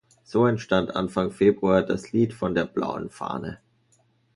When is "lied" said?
2.11-2.33